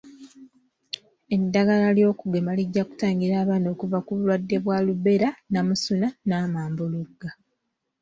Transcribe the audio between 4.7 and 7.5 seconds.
Ruberla-namusuna n'amambuluga.